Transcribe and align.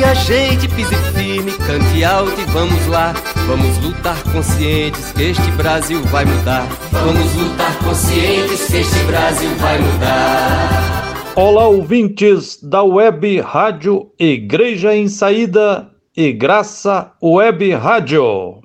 minha 0.00 0.14
gente, 0.14 0.66
pise 0.68 0.96
firme, 1.12 1.52
cante 1.58 2.02
alto 2.02 2.40
e 2.40 2.44
vamos 2.46 2.86
lá. 2.86 3.12
Vamos 3.46 3.76
lutar 3.84 4.16
conscientes 4.32 5.12
que 5.12 5.24
este 5.24 5.50
Brasil 5.52 6.02
vai 6.04 6.24
mudar. 6.24 6.66
Vamos 6.90 7.34
lutar 7.34 7.78
conscientes 7.84 8.66
que 8.66 8.78
este 8.78 8.98
Brasil 9.00 9.50
vai 9.56 9.78
mudar. 9.78 11.34
Olá, 11.36 11.68
ouvintes 11.68 12.58
da 12.62 12.82
Web 12.82 13.40
Rádio 13.40 14.10
Igreja 14.18 14.96
em 14.96 15.06
Saída 15.06 15.90
e 16.16 16.32
Graça 16.32 17.12
Web 17.22 17.70
Rádio. 17.74 18.58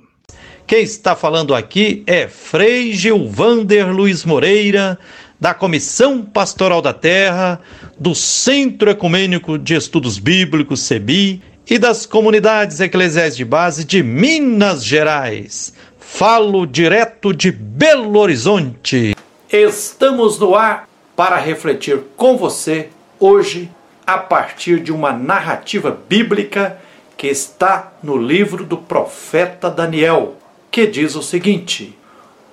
Quem 0.66 0.82
está 0.82 1.14
falando 1.14 1.54
aqui 1.54 2.02
é 2.06 2.26
Frei 2.28 2.94
Gilvander 2.94 3.94
Luiz 3.94 4.24
Moreira, 4.24 4.98
da 5.40 5.52
Comissão 5.52 6.22
Pastoral 6.22 6.80
da 6.80 6.92
Terra, 6.92 7.60
do 7.98 8.14
Centro 8.14 8.90
Ecumênico 8.90 9.58
de 9.58 9.74
Estudos 9.74 10.18
Bíblicos, 10.18 10.80
CEBI, 10.80 11.42
e 11.68 11.78
das 11.78 12.06
comunidades 12.06 12.80
eclesiais 12.80 13.36
de 13.36 13.44
base 13.44 13.84
de 13.84 14.02
Minas 14.02 14.84
Gerais. 14.84 15.74
Falo 15.98 16.64
direto 16.64 17.34
de 17.34 17.50
Belo 17.50 18.18
Horizonte. 18.18 19.16
Estamos 19.50 20.38
no 20.38 20.54
ar 20.54 20.88
para 21.16 21.36
refletir 21.36 22.00
com 22.16 22.36
você 22.36 22.88
hoje 23.18 23.68
a 24.06 24.16
partir 24.16 24.80
de 24.80 24.92
uma 24.92 25.12
narrativa 25.12 25.98
bíblica 26.08 26.78
que 27.16 27.26
está 27.26 27.92
no 28.02 28.16
livro 28.16 28.64
do 28.64 28.76
profeta 28.76 29.68
Daniel, 29.68 30.36
que 30.70 30.86
diz 30.86 31.16
o 31.16 31.22
seguinte: 31.22 31.98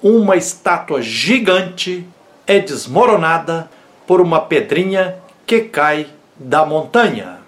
Uma 0.02 0.36
estátua 0.36 1.02
gigante 1.02 2.06
é 2.46 2.60
desmoronada 2.60 3.70
por 4.06 4.20
uma 4.20 4.42
pedrinha 4.42 5.16
que 5.46 5.62
cai 5.62 6.08
da 6.36 6.66
montanha. 6.66 7.40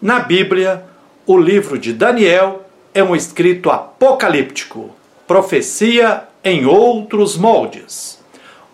Na 0.00 0.20
Bíblia, 0.20 0.84
o 1.26 1.36
livro 1.36 1.78
de 1.78 1.92
Daniel 1.92 2.62
é 2.94 3.02
um 3.02 3.14
escrito 3.14 3.70
apocalíptico, 3.70 4.90
profecia 5.26 6.24
em 6.42 6.66
outros 6.66 7.36
moldes. 7.36 8.18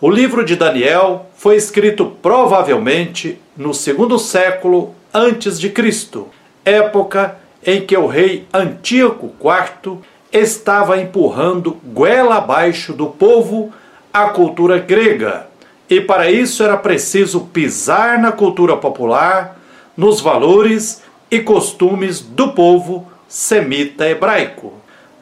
O 0.00 0.10
livro 0.10 0.44
de 0.44 0.54
Daniel 0.54 1.26
foi 1.34 1.56
escrito 1.56 2.06
provavelmente 2.22 3.38
no 3.56 3.72
segundo 3.72 4.18
século 4.18 4.94
antes 5.12 5.58
de 5.58 5.70
Cristo, 5.70 6.28
época 6.64 7.38
em 7.64 7.80
que 7.80 7.96
o 7.96 8.06
rei 8.06 8.46
Antíoco 8.52 9.32
IV 9.40 9.98
estava 10.30 11.00
empurrando 11.00 11.78
goela 11.84 12.36
abaixo 12.36 12.92
do 12.92 13.06
povo 13.06 13.72
a 14.12 14.28
cultura 14.28 14.78
grega 14.78 15.46
e 15.88 16.00
para 16.00 16.30
isso 16.30 16.62
era 16.62 16.76
preciso 16.76 17.40
pisar 17.40 18.18
na 18.18 18.32
cultura 18.32 18.76
popular, 18.76 19.60
nos 19.96 20.20
valores 20.20 21.02
e 21.30 21.40
costumes 21.40 22.20
do 22.20 22.52
povo 22.52 23.06
semita 23.28 24.08
hebraico. 24.08 24.72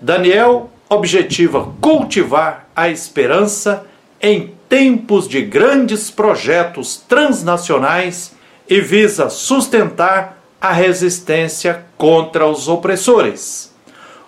Daniel 0.00 0.70
objetiva 0.88 1.72
cultivar 1.80 2.68
a 2.76 2.88
esperança 2.88 3.86
em 4.20 4.54
tempos 4.68 5.26
de 5.26 5.42
grandes 5.42 6.10
projetos 6.10 6.96
transnacionais 7.08 8.34
e 8.68 8.80
visa 8.80 9.28
sustentar 9.28 10.38
a 10.60 10.72
resistência 10.72 11.84
contra 11.98 12.46
os 12.46 12.68
opressores. 12.68 13.74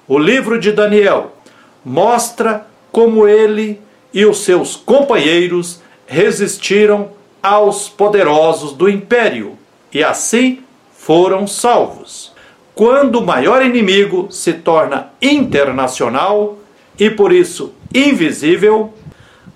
O 0.09 0.19
livro 0.19 0.59
de 0.59 0.73
Daniel 0.73 1.37
mostra 1.85 2.67
como 2.91 3.29
ele 3.29 3.81
e 4.13 4.25
os 4.25 4.39
seus 4.39 4.77
companheiros 4.77 5.81
resistiram 6.07 7.11
aos 7.43 7.89
poderosos 7.89 8.73
do 8.73 8.89
império 8.89 9.59
e 9.93 10.03
assim 10.03 10.61
foram 10.97 11.47
salvos. 11.47 12.33
Quando 12.75 13.17
o 13.21 13.27
maior 13.27 13.65
inimigo 13.65 14.29
se 14.31 14.55
torna 14.55 15.11
internacional 15.21 16.59
e 16.99 17.11
por 17.11 17.33
isso 17.33 17.73
invisível, 17.95 18.93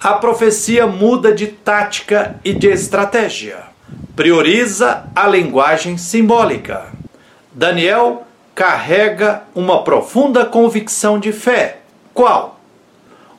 a 0.01 0.15
profecia 0.15 0.87
muda 0.87 1.33
de 1.33 1.49
tática 1.49 2.39
e 2.45 2.53
de 2.53 2.69
estratégia. 2.69 3.65
Prioriza 4.15 5.05
a 5.15 5.27
linguagem 5.27 5.97
simbólica. 5.97 6.93
Daniel 7.53 8.25
carrega 8.55 9.43
uma 9.55 9.83
profunda 9.83 10.45
convicção 10.45 11.19
de 11.19 11.33
fé. 11.33 11.79
Qual? 12.15 12.61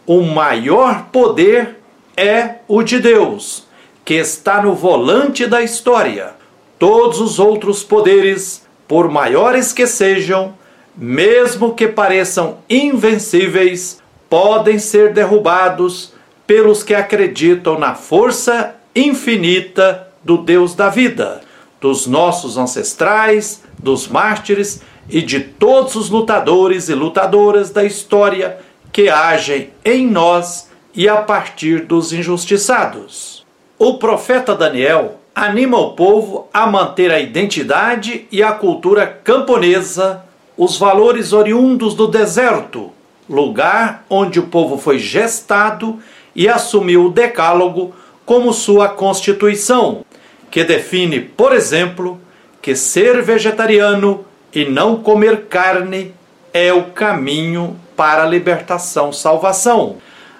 O 0.06 0.22
maior 0.22 1.06
poder 1.12 1.78
é 2.19 2.59
o 2.68 2.84
de 2.84 3.00
Deus, 3.00 3.66
que 4.03 4.16
está 4.16 4.62
no 4.62 4.75
volante 4.75 5.47
da 5.47 5.62
história. 5.62 6.34
Todos 6.78 7.22
os 7.22 7.40
outros 7.40 7.81
poderes, 7.81 8.68
por 8.88 9.09
maiores 9.09 9.72
que 9.72 9.88
sejam, 9.88 10.53
mesmo 10.96 11.74
que 11.74 11.88
pareçam 11.88 12.57
invencíveis, 12.69 14.02
podem 14.30 14.78
ser 14.78 15.13
derrubados 15.13 16.13
pelos 16.46 16.84
que 16.84 16.94
acreditam 16.94 17.80
na 17.80 17.96
força 17.96 18.75
infinita 18.94 20.07
do 20.22 20.38
Deus 20.38 20.75
da 20.75 20.90
vida, 20.90 21.41
dos 21.80 22.06
nossos 22.06 22.57
ancestrais, 22.57 23.63
dos 23.78 24.07
mártires 24.07 24.81
e 25.09 25.22
de 25.22 25.40
todos 25.40 25.96
os 25.96 26.09
lutadores 26.09 26.90
e 26.90 26.94
lutadoras 26.94 27.69
da 27.69 27.84
história 27.86 28.57
que 28.91 29.07
agem 29.07 29.69
em 29.86 30.06
nós 30.06 30.69
e 30.94 31.07
a 31.07 31.17
partir 31.17 31.85
dos 31.85 32.11
injustiçados. 32.13 33.45
O 33.77 33.97
profeta 33.97 34.55
Daniel 34.55 35.19
anima 35.33 35.77
o 35.77 35.94
povo 35.94 36.47
a 36.53 36.67
manter 36.67 37.11
a 37.11 37.19
identidade 37.19 38.27
e 38.31 38.44
a 38.44 38.51
cultura 38.51 39.07
camponesa, 39.07 40.23
os 40.57 40.77
valores 40.77 41.31
oriundos 41.31 41.94
do 41.94 42.07
deserto, 42.07 42.91
lugar 43.29 44.03
onde 44.09 44.39
o 44.39 44.47
povo 44.47 44.77
foi 44.77 45.00
gestado 45.00 46.00
e 46.35 46.50
assumiu 46.50 47.06
o 47.06 47.09
Decálogo 47.09 47.94
como 48.25 48.53
sua 48.53 48.89
constituição, 48.89 50.03
que 50.51 50.63
define, 50.63 51.21
por 51.21 51.53
exemplo, 51.53 52.19
que 52.61 52.75
ser 52.75 53.21
vegetariano 53.21 54.25
e 54.53 54.66
não 54.66 54.97
comer 54.97 55.45
carne 55.45 56.13
é 56.53 56.73
o 56.73 56.85
caminho 56.91 57.79
para 57.95 58.23
a 58.23 58.27
libertação 58.27 59.13
salvação. 59.13 59.97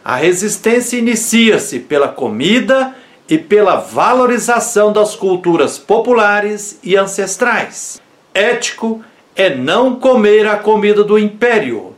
A 0.10 0.16
resistência 0.16 0.98
inicia-se 0.98 1.82
pela 1.82 2.08
comida 2.08 2.96
e 3.30 3.38
pela 3.38 3.76
valorização 3.76 4.92
das 4.92 5.16
culturas 5.16 5.78
populares 5.78 6.80
e 6.82 6.98
ancestrais. 6.98 8.02
Ético 8.34 9.04
é 9.36 9.54
não 9.54 10.00
comer 10.00 10.48
a 10.48 10.58
comida 10.58 11.04
do 11.04 11.20
império, 11.20 11.96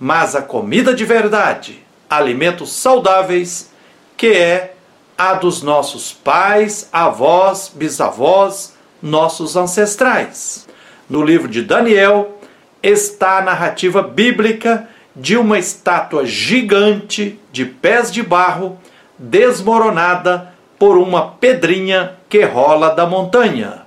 mas 0.00 0.34
a 0.34 0.42
comida 0.42 0.92
de 0.92 1.04
verdade, 1.04 1.80
alimentos 2.10 2.72
saudáveis, 2.72 3.70
que 4.16 4.32
é 4.32 4.74
a 5.16 5.34
dos 5.34 5.62
nossos 5.62 6.12
pais, 6.12 6.88
avós, 6.92 7.70
bisavós, 7.72 8.74
nossos 9.00 9.54
ancestrais. 9.54 10.66
No 11.08 11.22
livro 11.22 11.46
de 11.46 11.62
Daniel 11.62 12.40
está 12.82 13.38
a 13.38 13.42
narrativa 13.42 14.02
bíblica 14.02 14.88
de 15.14 15.36
uma 15.36 15.58
estátua 15.58 16.24
gigante 16.24 17.38
de 17.52 17.64
pés 17.64 18.10
de 18.10 18.22
barro 18.22 18.78
desmoronada 19.18 20.52
por 20.78 20.96
uma 20.96 21.28
pedrinha 21.32 22.14
que 22.28 22.42
rola 22.44 22.90
da 22.90 23.06
montanha. 23.06 23.82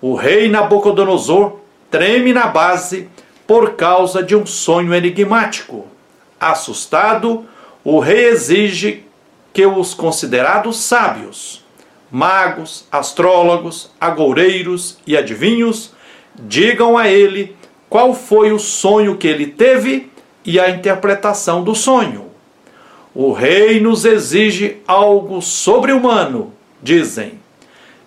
O 0.00 0.14
rei 0.14 0.48
Nabucodonosor 0.48 1.60
treme 1.90 2.32
na 2.32 2.46
base 2.46 3.08
por 3.46 3.74
causa 3.74 4.22
de 4.22 4.34
um 4.34 4.44
sonho 4.44 4.92
enigmático. 4.92 5.86
Assustado, 6.40 7.46
o 7.84 8.00
rei 8.00 8.26
exige 8.26 9.04
que 9.52 9.64
os 9.64 9.94
considerados 9.94 10.78
sábios, 10.78 11.64
magos, 12.10 12.86
astrólogos, 12.90 13.90
agoureiros 14.00 14.98
e 15.06 15.16
adivinhos 15.16 15.92
digam 16.34 16.98
a 16.98 17.08
ele 17.08 17.56
qual 17.88 18.12
foi 18.14 18.52
o 18.52 18.58
sonho 18.58 19.16
que 19.16 19.28
ele 19.28 19.46
teve 19.46 20.10
e 20.46 20.60
a 20.60 20.70
interpretação 20.70 21.62
do 21.62 21.74
sonho. 21.74 22.26
O 23.12 23.32
rei 23.32 23.80
nos 23.80 24.04
exige 24.04 24.78
algo 24.86 25.42
sobre-humano, 25.42 26.52
dizem. 26.80 27.40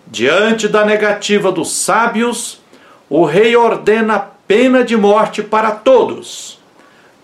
Diante 0.07 0.67
da 0.67 0.85
negativa 0.85 1.51
dos 1.51 1.71
sábios, 1.71 2.61
o 3.09 3.25
rei 3.25 3.55
ordena 3.55 4.19
pena 4.47 4.83
de 4.83 4.95
morte 4.95 5.43
para 5.43 5.71
todos. 5.71 6.59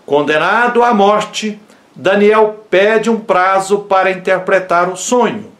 Condenado 0.04 0.82
à 0.82 0.92
morte, 0.92 1.58
Daniel 1.94 2.64
pede 2.68 3.08
um 3.08 3.18
prazo 3.18 3.78
para 3.80 4.10
interpretar 4.10 4.88
o 4.88 4.96
sonho. 4.96 5.50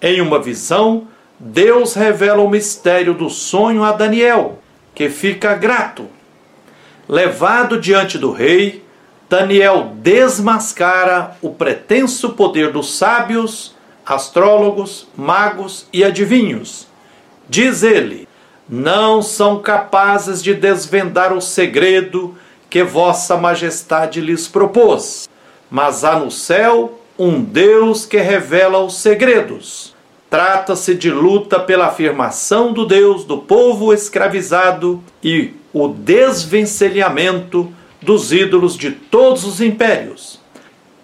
Em 0.00 0.20
uma 0.20 0.40
visão, 0.40 1.06
Deus 1.38 1.94
revela 1.94 2.42
o 2.42 2.48
mistério 2.48 3.12
do 3.12 3.28
sonho 3.28 3.84
a 3.84 3.92
Daniel, 3.92 4.58
que 4.94 5.10
fica 5.10 5.54
grato. 5.54 6.06
Levado 7.08 7.80
diante 7.80 8.18
do 8.18 8.32
rei, 8.32 8.85
Daniel 9.28 9.92
desmascara 9.96 11.36
o 11.42 11.50
pretenso 11.50 12.30
poder 12.30 12.70
dos 12.70 12.94
sábios, 12.94 13.74
astrólogos, 14.04 15.08
magos 15.16 15.86
e 15.92 16.04
adivinhos. 16.04 16.86
Diz 17.48 17.82
ele: 17.82 18.28
não 18.68 19.20
são 19.22 19.60
capazes 19.60 20.42
de 20.42 20.54
desvendar 20.54 21.32
o 21.32 21.40
segredo 21.40 22.36
que 22.68 22.82
Vossa 22.82 23.36
Majestade 23.36 24.20
lhes 24.20 24.46
propôs, 24.46 25.28
mas 25.70 26.04
há 26.04 26.18
no 26.18 26.30
céu 26.30 27.00
um 27.18 27.42
Deus 27.42 28.04
que 28.04 28.18
revela 28.18 28.78
os 28.78 28.96
segredos. 28.96 29.94
Trata-se 30.28 30.94
de 30.94 31.10
luta 31.10 31.58
pela 31.58 31.86
afirmação 31.86 32.72
do 32.72 32.84
Deus 32.84 33.24
do 33.24 33.38
povo 33.38 33.92
escravizado 33.92 35.02
e 35.22 35.52
o 35.72 35.88
desvencilhamento 35.88 37.72
dos 38.06 38.32
ídolos 38.32 38.78
de 38.78 38.92
todos 38.92 39.44
os 39.44 39.60
impérios. 39.60 40.38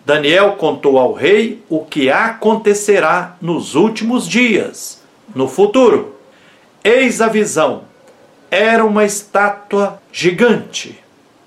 Daniel 0.07 0.53
contou 0.53 0.99
ao 0.99 1.13
rei 1.13 1.61
o 1.69 1.85
que 1.85 2.09
acontecerá 2.09 3.37
nos 3.43 3.75
últimos 3.75 4.29
dias, 4.29 5.03
no 5.35 5.49
futuro. 5.49 6.15
Eis 6.85 7.21
a 7.21 7.27
visão. 7.27 7.83
Era 8.49 8.85
uma 8.85 9.05
estátua 9.05 10.01
gigante, 10.13 10.97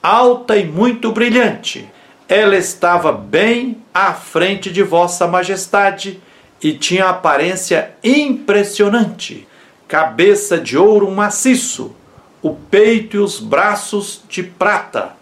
alta 0.03 0.57
e 0.57 0.65
muito 0.65 1.13
brilhante. 1.13 1.89
Ela 2.27 2.57
estava 2.57 3.13
bem 3.13 3.77
à 3.93 4.13
frente 4.13 4.69
de 4.69 4.83
Vossa 4.83 5.25
Majestade 5.25 6.19
e 6.61 6.73
tinha 6.73 7.05
aparência 7.05 7.91
impressionante. 8.03 9.47
Cabeça 9.87 10.57
de 10.57 10.77
ouro 10.77 11.09
maciço, 11.09 11.95
o 12.41 12.53
peito 12.53 13.15
e 13.15 13.19
os 13.19 13.39
braços 13.39 14.21
de 14.27 14.43
prata, 14.43 15.15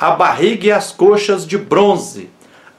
a 0.00 0.12
barriga 0.12 0.66
e 0.66 0.72
as 0.72 0.90
coxas 0.90 1.46
de 1.46 1.58
bronze, 1.58 2.30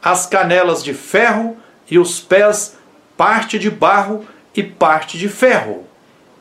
as 0.01 0.25
canelas 0.25 0.83
de 0.83 0.91
ferro 0.91 1.56
e 1.89 2.00
os 2.00 2.19
pés 2.19 2.75
parte 3.15 3.59
de 3.59 3.69
barro 3.69 4.25
e 4.56 4.63
parte 4.63 5.19
de 5.19 5.29
ferro. 5.29 5.83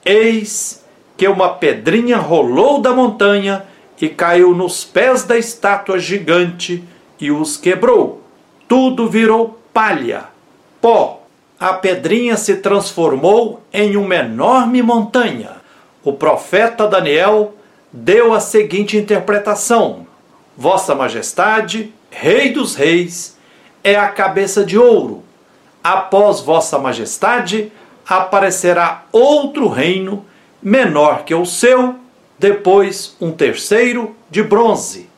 Eis 0.02 0.82
que 1.18 1.28
uma 1.28 1.50
pedrinha 1.50 2.16
rolou 2.16 2.80
da 2.80 2.94
montanha 2.94 3.64
e 4.00 4.08
caiu 4.08 4.54
nos 4.54 4.82
pés 4.82 5.22
da 5.22 5.36
estátua 5.36 5.98
gigante 5.98 6.82
e 7.20 7.30
os 7.30 7.58
quebrou. 7.58 8.22
Tudo 8.66 9.06
virou 9.06 9.60
palha, 9.74 10.24
pó. 10.80 11.18
A 11.58 11.74
pedrinha 11.74 12.38
se 12.38 12.56
transformou 12.56 13.62
em 13.70 13.98
uma 13.98 14.14
enorme 14.14 14.80
montanha. 14.80 15.56
O 16.02 16.14
profeta 16.14 16.86
Daniel 16.86 17.54
deu 17.92 18.32
a 18.32 18.40
seguinte 18.40 18.96
interpretação: 18.96 20.06
Vossa 20.60 20.94
Majestade, 20.94 21.90
Rei 22.10 22.52
dos 22.52 22.74
Reis, 22.74 23.34
é 23.82 23.96
a 23.96 24.08
cabeça 24.08 24.62
de 24.62 24.76
ouro. 24.76 25.24
Após 25.82 26.40
Vossa 26.40 26.78
Majestade, 26.78 27.72
aparecerá 28.06 29.04
outro 29.10 29.68
reino 29.68 30.22
menor 30.62 31.24
que 31.24 31.34
o 31.34 31.46
seu, 31.46 31.94
depois 32.38 33.16
um 33.18 33.32
terceiro 33.32 34.14
de 34.30 34.42
bronze. 34.42 35.08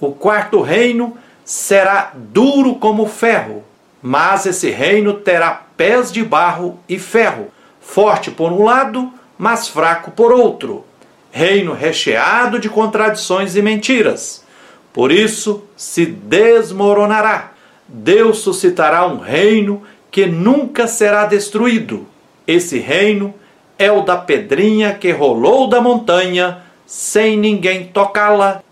O 0.00 0.12
quarto 0.12 0.62
reino 0.62 1.18
será 1.44 2.12
duro 2.14 2.76
como 2.76 3.04
ferro, 3.04 3.62
mas 4.00 4.46
esse 4.46 4.70
reino 4.70 5.12
terá 5.12 5.64
pés 5.76 6.10
de 6.10 6.24
barro 6.24 6.80
e 6.88 6.98
ferro, 6.98 7.48
forte 7.78 8.30
por 8.30 8.50
um 8.50 8.64
lado, 8.64 9.12
mas 9.36 9.68
fraco 9.68 10.12
por 10.12 10.32
outro. 10.32 10.82
Reino 11.30 11.74
recheado 11.74 12.58
de 12.58 12.70
contradições 12.70 13.54
e 13.54 13.60
mentiras. 13.60 14.47
Por 14.92 15.12
isso 15.12 15.64
se 15.76 16.06
desmoronará. 16.06 17.52
Deus 17.86 18.38
suscitará 18.38 19.06
um 19.06 19.18
reino 19.18 19.82
que 20.10 20.26
nunca 20.26 20.86
será 20.86 21.24
destruído 21.26 22.06
esse 22.48 22.78
reino 22.78 23.34
é 23.78 23.92
o 23.92 24.00
da 24.00 24.16
pedrinha 24.16 24.94
que 24.94 25.12
rolou 25.12 25.68
da 25.68 25.82
montanha 25.82 26.62
sem 26.86 27.36
ninguém 27.36 27.88
tocá-la 27.88 28.62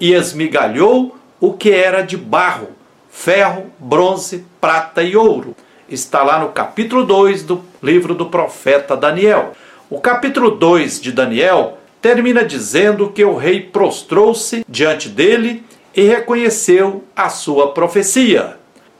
e 0.00 0.14
esmigalhou 0.14 1.14
o 1.38 1.52
que 1.52 1.70
era 1.70 2.00
de 2.00 2.16
barro, 2.16 2.68
ferro, 3.10 3.66
bronze, 3.78 4.46
prata 4.58 5.02
e 5.02 5.14
ouro. 5.14 5.54
Está 5.86 6.22
lá 6.22 6.38
no 6.38 6.48
capítulo 6.48 7.04
2 7.04 7.42
do 7.42 7.62
livro 7.82 8.14
do 8.14 8.24
profeta 8.24 8.96
Daniel. 8.96 9.52
O 9.90 10.00
capítulo 10.00 10.52
2 10.52 10.98
de 10.98 11.12
Daniel 11.12 11.76
termina 12.06 12.44
dizendo 12.44 13.10
que 13.10 13.24
o 13.24 13.34
rei 13.34 13.60
prostrou-se 13.60 14.64
diante 14.68 15.08
dele 15.08 15.64
e 15.92 16.02
reconheceu 16.02 17.02
a 17.16 17.28
sua 17.28 17.72
profecia. 17.72 18.58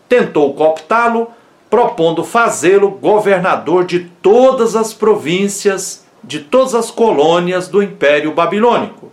Tentou 0.09 0.53
cooptá-lo, 0.55 1.29
propondo 1.71 2.25
fazê-lo 2.25 2.91
governador 2.91 3.85
de 3.85 4.01
todas 4.21 4.75
as 4.75 4.93
províncias, 4.93 6.05
de 6.25 6.41
todas 6.41 6.75
as 6.75 6.91
colônias 6.91 7.69
do 7.69 7.81
Império 7.81 8.33
Babilônico. 8.33 9.13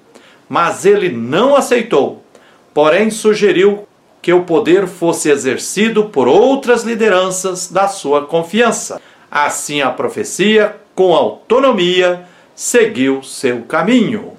Mas 0.50 0.88
ele 0.88 1.10
não 1.10 1.56
aceitou, 1.56 2.24
porém 2.74 3.12
sugeriu 3.12 3.88
que 4.24 4.34
o 4.34 4.42
poder 4.42 4.88
fosse 4.88 5.30
exercido 5.30 6.06
por 6.06 6.28
outras 6.28 6.82
lideranças 6.82 7.72
da 7.72 7.88
sua 7.88 8.26
confiança. 8.26 9.00
Assim 9.30 9.84
a 9.84 9.92
profecia, 9.92 10.78
com 10.96 11.14
autonomia, 11.14 12.28
seguiu 12.56 13.24
seu 13.24 13.62
caminho. 13.62 14.34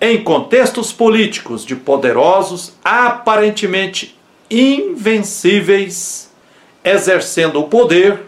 Em 0.00 0.22
contextos 0.22 0.92
políticos 0.92 1.64
de 1.64 1.76
poderosos 1.76 2.74
aparentemente 2.84 4.18
invencíveis, 4.50 6.30
exercendo 6.84 7.60
o 7.60 7.68
poder, 7.68 8.20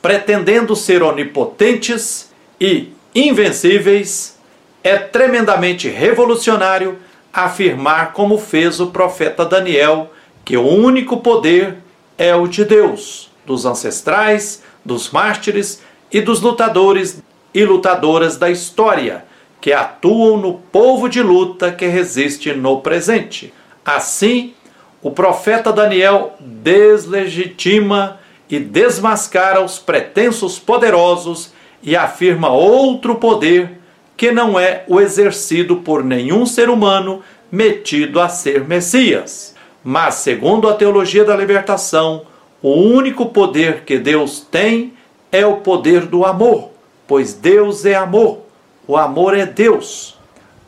pretendendo 0.00 0.76
ser 0.76 1.02
onipotentes 1.02 2.30
e 2.60 2.92
invencíveis, 3.14 4.38
é 4.84 4.96
tremendamente 4.96 5.88
revolucionário 5.88 6.98
afirmar, 7.32 8.12
como 8.12 8.38
fez 8.38 8.80
o 8.80 8.88
profeta 8.88 9.44
Daniel, 9.44 10.12
que 10.44 10.56
o 10.56 10.66
único 10.66 11.18
poder 11.18 11.78
é 12.16 12.34
o 12.34 12.46
de 12.46 12.64
Deus, 12.64 13.30
dos 13.44 13.64
ancestrais, 13.64 14.62
dos 14.84 15.10
mártires 15.10 15.82
e 16.12 16.20
dos 16.20 16.40
lutadores 16.40 17.22
e 17.52 17.64
lutadoras 17.64 18.36
da 18.36 18.50
história, 18.50 19.24
que 19.60 19.72
atuam 19.72 20.36
no 20.36 20.54
povo 20.54 21.08
de 21.08 21.22
luta 21.22 21.70
que 21.70 21.86
resiste 21.86 22.52
no 22.52 22.80
presente. 22.80 23.52
Assim, 23.84 24.54
o 25.02 25.10
profeta 25.10 25.72
Daniel 25.72 26.34
deslegitima 26.40 28.18
e 28.48 28.58
desmascara 28.58 29.60
os 29.60 29.78
pretensos 29.78 30.58
poderosos 30.58 31.52
e 31.82 31.96
afirma 31.96 32.48
outro 32.48 33.14
poder 33.14 33.78
que 34.16 34.30
não 34.30 34.58
é 34.60 34.84
o 34.86 35.00
exercido 35.00 35.76
por 35.76 36.04
nenhum 36.04 36.44
ser 36.44 36.68
humano 36.68 37.22
metido 37.50 38.20
a 38.20 38.28
ser 38.28 38.64
Messias. 38.64 39.54
Mas, 39.82 40.16
segundo 40.16 40.68
a 40.68 40.74
teologia 40.74 41.24
da 41.24 41.34
libertação, 41.34 42.26
o 42.62 42.74
único 42.74 43.26
poder 43.26 43.84
que 43.84 43.98
Deus 43.98 44.40
tem 44.40 44.92
é 45.32 45.46
o 45.46 45.56
poder 45.58 46.04
do 46.04 46.24
amor, 46.26 46.69
pois 47.10 47.34
Deus 47.34 47.84
é 47.84 47.96
amor, 47.96 48.42
o 48.86 48.96
amor 48.96 49.36
é 49.36 49.44
Deus. 49.44 50.16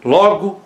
Logo, 0.04 0.61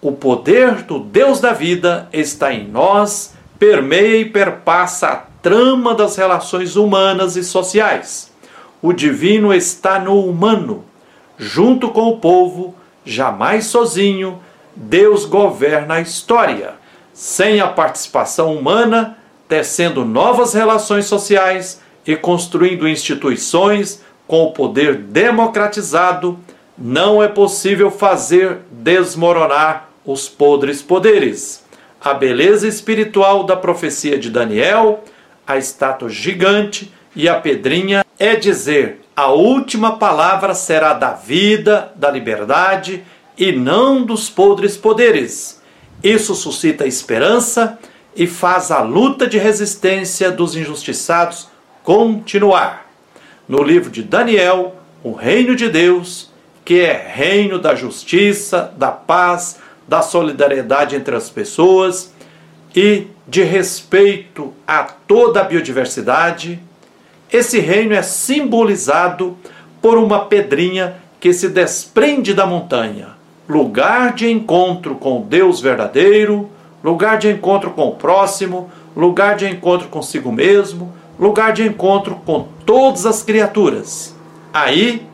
o 0.00 0.12
poder 0.12 0.82
do 0.82 1.00
Deus 1.00 1.40
da 1.40 1.52
vida 1.52 2.08
está 2.12 2.54
em 2.54 2.68
nós, 2.68 3.34
permeia 3.58 4.18
e 4.18 4.24
perpassa 4.24 5.08
a 5.08 5.16
trama 5.16 5.96
das 5.96 6.14
relações 6.14 6.76
humanas 6.76 7.34
e 7.34 7.42
sociais. 7.42 8.30
O 8.80 8.92
divino 8.92 9.52
está 9.52 9.98
no 9.98 10.24
humano, 10.24 10.84
junto 11.36 11.88
com 11.88 12.08
o 12.08 12.18
povo, 12.18 12.76
jamais 13.04 13.64
sozinho, 13.66 14.38
Deus 14.76 15.24
governa 15.24 15.94
a 15.94 16.00
história. 16.00 16.74
Sem 17.12 17.60
a 17.60 17.66
participação 17.66 18.54
humana, 18.54 19.18
tecendo 19.48 20.04
novas 20.04 20.54
relações 20.54 21.06
sociais 21.06 21.80
e 22.06 22.14
construindo 22.14 22.86
instituições 22.88 24.05
com 24.26 24.44
o 24.44 24.52
poder 24.52 24.96
democratizado, 24.96 26.38
não 26.76 27.22
é 27.22 27.28
possível 27.28 27.90
fazer 27.90 28.58
desmoronar 28.70 29.88
os 30.04 30.28
podres 30.28 30.82
poderes. 30.82 31.64
A 32.00 32.14
beleza 32.14 32.68
espiritual 32.68 33.44
da 33.44 33.56
profecia 33.56 34.18
de 34.18 34.30
Daniel, 34.30 35.02
a 35.46 35.56
estátua 35.56 36.08
gigante 36.08 36.92
e 37.14 37.28
a 37.28 37.34
pedrinha 37.40 38.04
é 38.18 38.36
dizer: 38.36 39.00
a 39.14 39.32
última 39.32 39.96
palavra 39.96 40.54
será 40.54 40.92
da 40.92 41.12
vida, 41.12 41.92
da 41.96 42.10
liberdade 42.10 43.02
e 43.36 43.52
não 43.52 44.04
dos 44.04 44.28
podres 44.28 44.76
poderes. 44.76 45.62
Isso 46.02 46.34
suscita 46.34 46.86
esperança 46.86 47.78
e 48.14 48.26
faz 48.26 48.70
a 48.70 48.80
luta 48.80 49.26
de 49.26 49.38
resistência 49.38 50.30
dos 50.30 50.54
injustiçados 50.54 51.48
continuar. 51.82 52.85
No 53.48 53.62
livro 53.62 53.90
de 53.90 54.02
Daniel, 54.02 54.74
o 55.02 55.12
reino 55.12 55.54
de 55.54 55.68
Deus 55.68 56.30
que 56.66 56.80
é 56.80 56.92
reino 57.14 57.60
da 57.60 57.76
justiça, 57.76 58.74
da 58.76 58.90
paz, 58.90 59.60
da 59.86 60.02
solidariedade 60.02 60.96
entre 60.96 61.14
as 61.14 61.30
pessoas 61.30 62.12
e 62.74 63.06
de 63.24 63.44
respeito 63.44 64.52
a 64.66 64.82
toda 64.82 65.40
a 65.40 65.44
biodiversidade. 65.44 66.58
Esse 67.32 67.60
reino 67.60 67.94
é 67.94 68.02
simbolizado 68.02 69.38
por 69.80 69.96
uma 69.96 70.24
pedrinha 70.24 70.96
que 71.20 71.32
se 71.32 71.48
desprende 71.48 72.34
da 72.34 72.46
montanha, 72.48 73.10
lugar 73.48 74.12
de 74.12 74.28
encontro 74.28 74.96
com 74.96 75.22
Deus 75.22 75.60
verdadeiro, 75.60 76.50
lugar 76.82 77.16
de 77.16 77.30
encontro 77.30 77.70
com 77.70 77.90
o 77.90 77.94
próximo, 77.94 78.68
lugar 78.96 79.36
de 79.36 79.46
encontro 79.46 79.86
consigo 79.86 80.32
mesmo, 80.32 80.92
lugar 81.18 81.52
de 81.52 81.66
encontro 81.66 82.20
com 82.24 82.48
todas 82.64 83.06
as 83.06 83.22
criaturas. 83.22 84.14
Aí, 84.52 85.06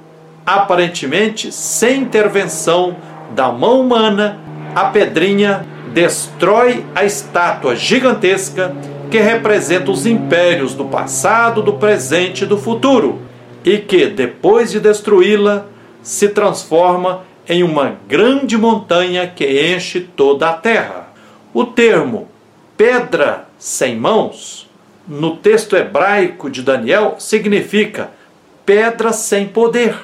aparentemente 0.45 1.53
sem 1.53 2.03
intervenção 2.03 2.97
da 3.31 3.51
mão 3.51 3.81
humana, 3.81 4.39
a 4.75 4.87
pedrinha 4.87 5.67
destrói 5.93 6.85
a 6.95 7.05
estátua 7.05 7.77
gigantesca 7.77 8.75
que 9.11 9.19
representa 9.19 9.91
os 9.91 10.07
impérios 10.07 10.75
do 10.75 10.87
passado, 10.87 11.63
do 11.63 11.75
presente 11.75 12.45
e 12.45 12.47
do 12.47 12.57
futuro, 12.57 13.21
e 13.65 13.79
que, 13.79 14.07
depois 14.07 14.71
de 14.71 14.81
destruí-la, 14.81 15.67
se 16.03 16.31
transforma 16.31 17.23
em 17.49 17.63
uma 17.63 17.97
grande 18.09 18.57
montanha 18.57 19.27
que 19.27 19.75
enche 19.75 20.01
toda 20.01 20.49
a 20.49 20.55
terra. 20.55 21.09
O 21.53 21.65
termo 21.65 22.29
pedra 22.77 23.47
sem 23.59 23.97
mãos, 23.97 24.62
no 25.07 25.37
texto 25.37 25.77
hebraico 25.77 26.49
de 26.49 26.63
Daniel, 26.63 27.17
significa 27.19 28.11
pedra 28.65 29.13
sem 29.13 29.49
poder, 29.49 29.97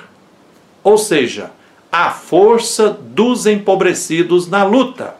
ou 0.82 0.98
seja, 0.98 1.50
a 1.90 2.10
força 2.10 2.90
dos 2.90 3.46
empobrecidos 3.46 4.48
na 4.48 4.64
luta. 4.64 5.14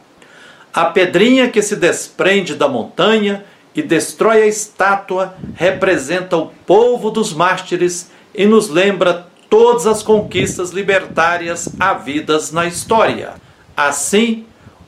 A 0.72 0.86
pedrinha 0.86 1.48
que 1.48 1.62
se 1.62 1.76
desprende 1.76 2.54
da 2.54 2.68
montanha 2.68 3.44
e 3.74 3.82
destrói 3.82 4.42
a 4.42 4.46
estátua 4.46 5.34
representa 5.54 6.36
o 6.36 6.46
povo 6.66 7.10
dos 7.10 7.32
mártires 7.32 8.10
e 8.34 8.44
nos 8.44 8.68
lembra 8.68 9.26
todas 9.48 9.86
as 9.86 10.02
conquistas 10.02 10.70
libertárias 10.70 11.68
havidas 11.80 12.52
na 12.52 12.66
história. 12.66 13.34
Assim, 13.76 14.44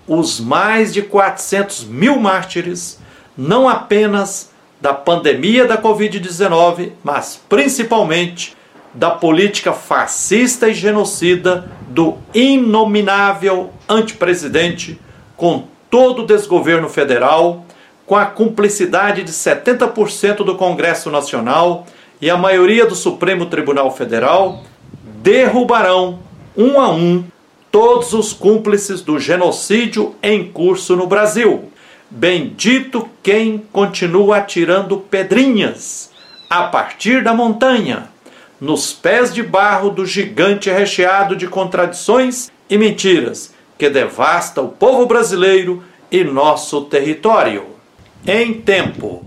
os 0.06 0.40
mais 0.40 0.92
de 0.92 1.02
400 1.02 1.85
mil 1.85 2.18
mártires, 2.18 2.99
não 3.37 3.68
apenas 3.68 4.50
da 4.80 4.94
pandemia 4.94 5.66
da 5.66 5.80
Covid-19, 5.80 6.92
mas 7.04 7.40
principalmente 7.49 8.56
da 8.94 9.10
política 9.10 9.72
fascista 9.72 10.68
e 10.68 10.75
genocida 10.75 11.70
do 11.88 12.16
inominável 12.34 13.70
antepresidente, 13.88 14.99
com 15.37 15.64
todo 15.90 16.22
o 16.22 16.26
desgoverno 16.26 16.88
federal, 16.88 17.64
com 18.06 18.16
a 18.16 18.26
cumplicidade 18.26 19.22
de 19.22 19.30
70% 19.30 20.38
do 20.38 20.56
Congresso 20.56 21.10
Nacional 21.10 21.87
e 22.20 22.28
a 22.28 22.37
maioria 22.37 22.87
do 22.87 22.94
Supremo 22.94 23.46
Tribunal 23.46 23.90
Federal, 23.94 24.62
derrubarão 25.22 26.18
um 26.56 26.80
a 26.80 26.90
um 26.90 27.25
todos 27.70 28.12
os 28.12 28.32
cúmplices 28.32 29.00
do 29.00 29.18
genocídio 29.18 30.16
em 30.22 30.50
curso 30.50 30.96
no 30.96 31.06
Brasil. 31.06 31.70
Bendito 32.11 33.09
quem 33.23 33.59
continua 33.73 34.38
atirando 34.38 34.99
pedrinhas 34.99 36.11
a 36.49 36.64
partir 36.64 37.23
da 37.23 37.33
montanha 37.33 38.09
nos 38.61 38.93
pés 38.93 39.33
de 39.33 39.45
barro 39.45 39.90
do 39.90 40.05
gigante 40.05 40.69
recheado 40.69 41.37
de 41.37 41.47
contradições 41.47 42.50
e 42.69 42.76
mentiras 42.76 43.55
que 43.79 43.88
devasta 43.88 44.61
o 44.61 44.69
povo 44.69 45.07
brasileiro 45.07 45.85
e 46.11 46.25
nosso 46.25 46.83
território. 46.83 47.67
Em 48.26 48.55
tempo, 48.55 49.25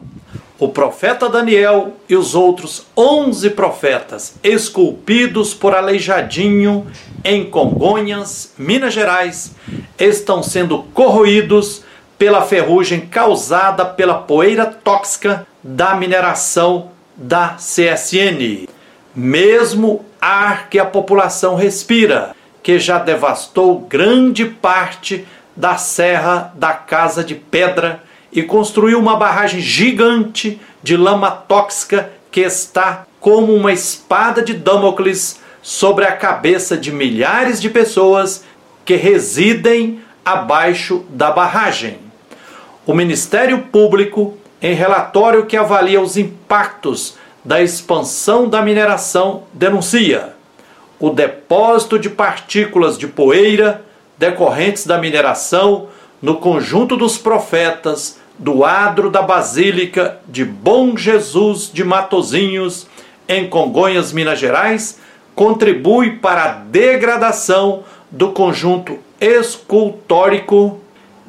o 0.59 0.67
profeta 0.67 1.29
Daniel 1.29 1.93
e 2.07 2.15
os 2.17 2.35
outros 2.35 2.85
onze 2.95 3.49
profetas 3.49 4.35
esculpidos 4.43 5.53
por 5.53 5.73
Aleijadinho 5.73 6.85
em 7.23 7.49
Congonhas, 7.49 8.53
Minas 8.57 8.93
Gerais, 8.93 9.55
estão 9.97 10.43
sendo 10.43 10.83
corroídos 10.93 11.81
pela 12.23 12.41
ferrugem 12.41 13.01
causada 13.01 13.83
pela 13.83 14.13
poeira 14.13 14.65
tóxica 14.65 15.45
da 15.61 15.93
mineração 15.93 16.91
da 17.17 17.57
CSN 17.57 18.65
mesmo 19.13 20.05
ar 20.21 20.69
que 20.69 20.79
a 20.79 20.85
população 20.85 21.57
respira, 21.57 22.33
que 22.63 22.79
já 22.79 22.97
devastou 22.97 23.81
grande 23.81 24.45
parte 24.45 25.27
da 25.53 25.75
Serra 25.75 26.53
da 26.55 26.71
Casa 26.71 27.25
de 27.25 27.35
Pedra 27.35 28.01
e 28.31 28.41
construiu 28.41 28.99
uma 28.99 29.17
barragem 29.17 29.59
gigante 29.59 30.61
de 30.81 30.95
lama 30.95 31.29
tóxica 31.29 32.09
que 32.31 32.39
está 32.39 33.05
como 33.19 33.53
uma 33.53 33.73
espada 33.73 34.41
de 34.41 34.53
Damocles 34.53 35.41
sobre 35.61 36.05
a 36.05 36.13
cabeça 36.13 36.77
de 36.77 36.89
milhares 36.89 37.59
de 37.59 37.69
pessoas 37.69 38.45
que 38.85 38.95
residem 38.95 39.99
abaixo 40.23 41.05
da 41.09 41.29
barragem. 41.29 42.02
O 42.85 42.93
Ministério 42.93 43.59
Público, 43.71 44.37
em 44.61 44.73
relatório 44.73 45.45
que 45.45 45.55
avalia 45.55 46.01
os 46.01 46.17
impactos 46.17 47.15
da 47.43 47.61
expansão 47.61 48.49
da 48.49 48.61
mineração 48.61 49.43
denuncia 49.53 50.33
o 50.99 51.09
depósito 51.09 51.97
de 51.97 52.09
partículas 52.09 52.97
de 52.97 53.07
poeira 53.07 53.83
decorrentes 54.17 54.85
da 54.85 54.97
mineração 54.97 55.87
no 56.21 56.37
conjunto 56.37 56.95
dos 56.95 57.17
profetas 57.17 58.19
do 58.37 58.63
adro 58.65 59.09
da 59.09 59.21
Basílica 59.21 60.19
de 60.27 60.43
Bom 60.43 60.97
Jesus 60.97 61.69
de 61.73 61.83
Matozinhos, 61.83 62.87
em 63.27 63.47
Congonhas, 63.47 64.11
Minas 64.11 64.39
Gerais, 64.39 64.99
contribui 65.35 66.17
para 66.17 66.43
a 66.43 66.51
degradação 66.53 67.83
do 68.11 68.31
conjunto 68.31 68.99
escultórico 69.19 70.79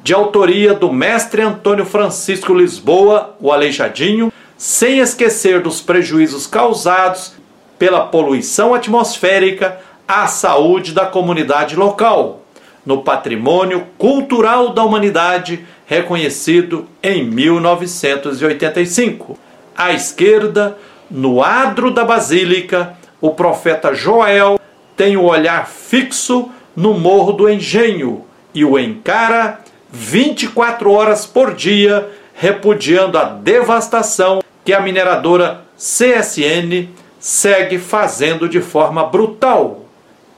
de 0.04 0.12
autoria 0.12 0.74
do 0.74 0.92
mestre 0.92 1.40
Antônio 1.40 1.86
Francisco 1.86 2.52
Lisboa, 2.52 3.34
o 3.40 3.50
Aleijadinho, 3.50 4.30
sem 4.54 4.98
esquecer 4.98 5.62
dos 5.62 5.80
prejuízos 5.80 6.46
causados 6.46 7.32
pela 7.78 8.04
poluição 8.04 8.74
atmosférica 8.74 9.80
à 10.06 10.26
saúde 10.26 10.92
da 10.92 11.06
comunidade 11.06 11.74
local, 11.74 12.42
no 12.84 13.02
patrimônio 13.02 13.86
cultural 13.96 14.74
da 14.74 14.84
humanidade 14.84 15.64
reconhecido 15.86 16.86
em 17.02 17.24
1985. 17.24 19.38
À 19.74 19.94
esquerda, 19.94 20.76
no 21.10 21.42
adro 21.42 21.90
da 21.90 22.04
basílica, 22.04 22.94
o 23.22 23.30
profeta 23.30 23.94
Joel 23.94 24.60
tem 24.94 25.16
o 25.16 25.24
olhar 25.24 25.66
fixo 25.66 26.50
no 26.76 26.92
Morro 26.92 27.32
do 27.32 27.48
Engenho 27.48 28.26
e 28.54 28.66
o 28.66 28.78
encara 28.78 29.63
24 29.94 30.90
horas 30.90 31.24
por 31.24 31.54
dia, 31.54 32.10
repudiando 32.34 33.16
a 33.16 33.22
devastação 33.22 34.42
que 34.64 34.72
a 34.72 34.80
mineradora 34.80 35.62
CSN 35.76 36.88
segue 37.20 37.78
fazendo 37.78 38.48
de 38.48 38.60
forma 38.60 39.06
brutal. 39.06 39.84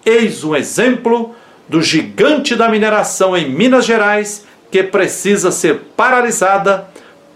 Eis 0.05 0.45
um 0.45 0.55
exemplo 0.55 1.35
do 1.67 1.81
gigante 1.81 2.55
da 2.55 2.69
mineração 2.69 3.35
em 3.35 3.49
Minas 3.49 3.87
Gerais 3.87 4.45
que 4.71 4.83
precisa 4.83 5.51
ser 5.51 5.81
paralisada 5.97 6.89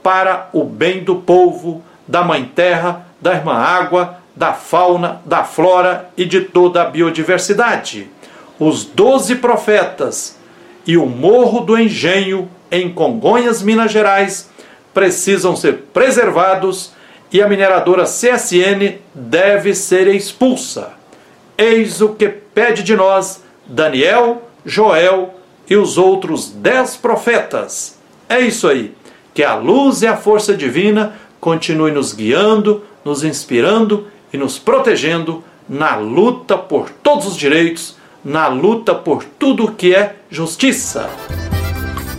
para 0.03 0.51
o 0.53 0.63
bem 0.63 1.03
do 1.03 1.17
povo, 1.17 1.83
da 2.07 2.23
Mãe 2.23 2.45
Terra, 2.45 3.07
da 3.19 3.33
Irmã 3.33 3.55
Água, 3.55 4.19
da 4.37 4.53
fauna, 4.53 5.23
da 5.25 5.43
flora 5.43 6.11
e 6.19 6.27
de 6.27 6.43
toda 6.43 6.83
a 6.83 6.87
biodiversidade. 6.87 8.11
Os 8.59 8.85
doze 8.85 9.37
profetas 9.37 10.39
e 10.91 10.97
o 10.97 11.07
Morro 11.07 11.61
do 11.61 11.79
Engenho, 11.79 12.51
em 12.69 12.93
Congonhas, 12.93 13.63
Minas 13.63 13.93
Gerais, 13.93 14.51
precisam 14.93 15.55
ser 15.55 15.85
preservados 15.93 16.91
e 17.33 17.41
a 17.41 17.47
mineradora 17.47 18.03
CSN 18.03 18.99
deve 19.15 19.73
ser 19.73 20.09
expulsa. 20.09 20.95
Eis 21.57 22.01
o 22.01 22.09
que 22.09 22.29
pede 22.29 22.83
de 22.83 22.97
nós 22.97 23.41
Daniel, 23.65 24.43
Joel 24.67 25.33
e 25.69 25.77
os 25.77 25.97
outros 25.97 26.51
dez 26.51 26.97
profetas. 26.97 27.97
É 28.29 28.41
isso 28.41 28.67
aí. 28.67 28.93
Que 29.33 29.45
a 29.45 29.55
luz 29.55 30.03
e 30.03 30.09
a 30.09 30.17
força 30.17 30.57
divina 30.57 31.15
continue 31.41 31.93
nos 31.93 32.13
guiando, 32.13 32.83
nos 33.05 33.23
inspirando 33.23 34.09
e 34.33 34.37
nos 34.37 34.59
protegendo 34.59 35.45
na 35.69 35.95
luta 35.95 36.59
por 36.59 36.91
todos 36.91 37.29
os 37.29 37.37
direitos, 37.37 37.95
na 38.25 38.49
luta 38.49 38.95
por 38.95 39.25
tudo 39.25 39.73
que 39.73 39.95
é 39.95 40.17
justiça. 40.31 41.09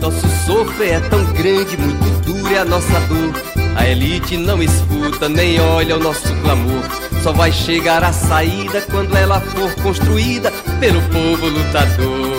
Nosso 0.00 0.26
sofrer 0.46 0.94
é 0.94 1.00
tão 1.00 1.24
grande, 1.32 1.76
muito 1.76 2.24
duro 2.24 2.54
é 2.54 2.58
a 2.58 2.64
nossa 2.64 3.00
dor. 3.00 3.32
A 3.76 3.88
elite 3.88 4.36
não 4.36 4.62
escuta 4.62 5.28
nem 5.28 5.60
olha 5.60 5.96
o 5.96 6.00
nosso 6.00 6.28
clamor. 6.42 6.82
Só 7.22 7.32
vai 7.32 7.52
chegar 7.52 8.02
a 8.02 8.12
saída 8.12 8.80
quando 8.90 9.16
ela 9.16 9.40
for 9.40 9.72
construída 9.76 10.50
pelo 10.80 11.00
povo 11.02 11.46
lutador. 11.46 12.31